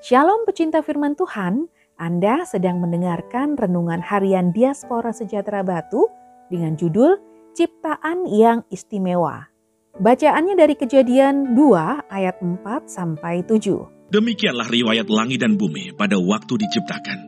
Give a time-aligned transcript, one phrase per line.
[0.00, 1.68] Shalom pecinta firman Tuhan,
[2.00, 6.08] Anda sedang mendengarkan renungan harian Diaspora Sejahtera Batu
[6.48, 7.20] dengan judul
[7.52, 9.52] Ciptaan yang Istimewa.
[10.00, 14.08] Bacaannya dari Kejadian 2 ayat 4 sampai 7.
[14.08, 17.18] Demikianlah riwayat langit dan bumi pada waktu diciptakan.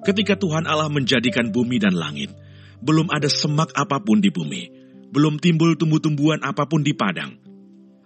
[0.00, 2.32] Ketika Tuhan Allah menjadikan bumi dan langit,
[2.80, 4.72] belum ada semak apa pun di bumi,
[5.12, 7.36] belum timbul tumbuh-tumbuhan apa pun di padang.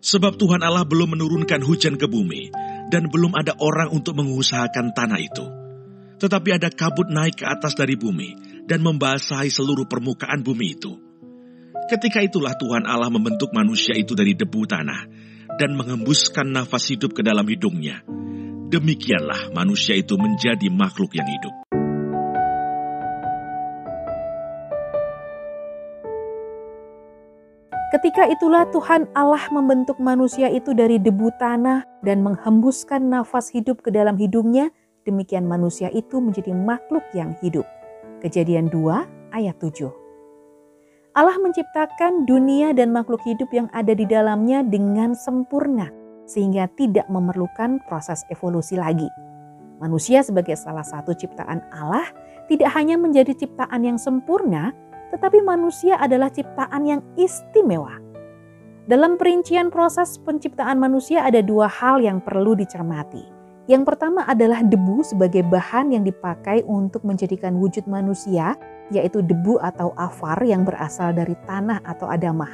[0.02, 2.50] Sebab Tuhan Allah belum menurunkan hujan ke bumi,
[2.90, 5.46] dan belum ada orang untuk mengusahakan tanah itu.
[6.20, 10.92] Tetapi ada kabut naik ke atas dari bumi dan membasahi seluruh permukaan bumi itu.
[11.88, 15.00] Ketika itulah Tuhan Allah membentuk manusia itu dari debu tanah
[15.56, 18.04] dan mengembuskan nafas hidup ke dalam hidungnya.
[18.70, 21.69] Demikianlah manusia itu menjadi makhluk yang hidup.
[27.90, 33.90] Ketika itulah Tuhan Allah membentuk manusia itu dari debu tanah dan menghembuskan nafas hidup ke
[33.90, 34.70] dalam hidungnya,
[35.02, 37.66] demikian manusia itu menjadi makhluk yang hidup.
[38.22, 39.90] Kejadian 2 ayat 7.
[41.18, 45.90] Allah menciptakan dunia dan makhluk hidup yang ada di dalamnya dengan sempurna,
[46.30, 49.10] sehingga tidak memerlukan proses evolusi lagi.
[49.82, 52.06] Manusia sebagai salah satu ciptaan Allah
[52.46, 54.70] tidak hanya menjadi ciptaan yang sempurna,
[55.10, 57.98] tetapi manusia adalah ciptaan yang istimewa.
[58.90, 63.22] Dalam perincian proses penciptaan manusia ada dua hal yang perlu dicermati.
[63.70, 68.58] Yang pertama adalah debu sebagai bahan yang dipakai untuk menjadikan wujud manusia,
[68.90, 72.50] yaitu debu atau afar yang berasal dari tanah atau adamah.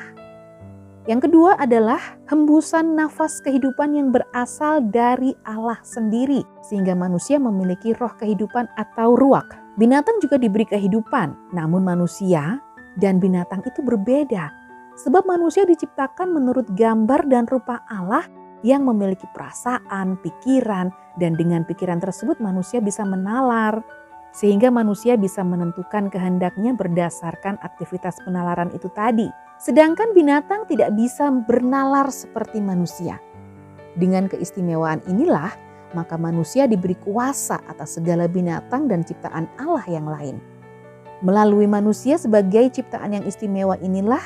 [1.09, 8.13] Yang kedua adalah hembusan nafas kehidupan yang berasal dari Allah sendiri, sehingga manusia memiliki roh
[8.19, 9.66] kehidupan atau ruak.
[9.77, 12.65] Binatang juga diberi kehidupan, namun manusia
[12.97, 14.49] dan binatang itu berbeda.
[14.97, 18.25] Sebab manusia diciptakan menurut gambar dan rupa Allah
[18.65, 20.89] yang memiliki perasaan, pikiran,
[21.21, 23.85] dan dengan pikiran tersebut manusia bisa menalar.
[24.33, 29.29] Sehingga manusia bisa menentukan kehendaknya berdasarkan aktivitas penalaran itu tadi.
[29.61, 33.21] Sedangkan binatang tidak bisa bernalar seperti manusia.
[33.97, 40.37] Dengan keistimewaan inilah maka manusia diberi kuasa atas segala binatang dan ciptaan Allah yang lain.
[41.21, 44.21] Melalui manusia sebagai ciptaan yang istimewa inilah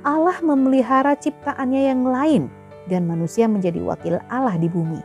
[0.00, 2.48] Allah memelihara ciptaannya yang lain
[2.88, 5.00] dan manusia menjadi wakil Allah di bumi.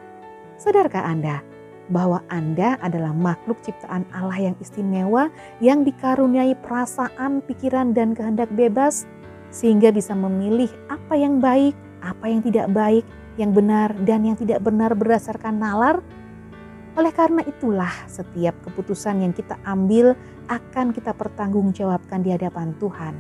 [0.56, 1.44] Sadarkah Anda
[1.92, 5.30] bahwa Anda adalah makhluk ciptaan Allah yang istimewa
[5.62, 9.06] yang dikaruniai perasaan, pikiran, dan kehendak bebas
[9.54, 13.06] sehingga bisa memilih apa yang baik, apa yang tidak baik,
[13.36, 16.00] yang benar dan yang tidak benar berdasarkan nalar.
[16.96, 20.16] Oleh karena itulah setiap keputusan yang kita ambil
[20.48, 23.20] akan kita pertanggungjawabkan di hadapan Tuhan.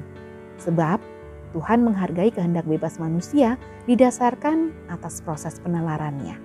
[0.63, 1.03] Sebab
[1.51, 6.39] Tuhan menghargai kehendak bebas manusia didasarkan atas proses penalarannya.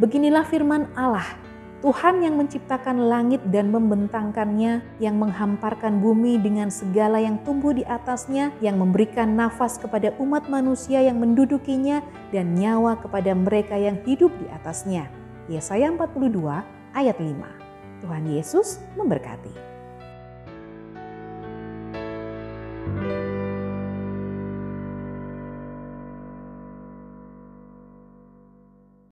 [0.00, 1.49] Beginilah firman Allah
[1.80, 8.52] Tuhan yang menciptakan langit dan membentangkannya, yang menghamparkan bumi dengan segala yang tumbuh di atasnya,
[8.60, 12.04] yang memberikan nafas kepada umat manusia yang mendudukinya,
[12.36, 15.08] dan nyawa kepada mereka yang hidup di atasnya.
[15.48, 16.60] Yesaya 42
[16.92, 18.04] ayat 5.
[18.04, 19.69] Tuhan Yesus memberkati.